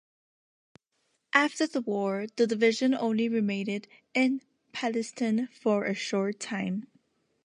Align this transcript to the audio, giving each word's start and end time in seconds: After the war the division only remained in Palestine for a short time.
After 1.35 1.67
the 1.67 1.81
war 1.81 2.25
the 2.35 2.47
division 2.47 2.95
only 2.95 3.29
remained 3.29 3.85
in 4.15 4.41
Palestine 4.71 5.47
for 5.53 5.85
a 5.85 5.93
short 5.93 6.39
time. 6.39 6.87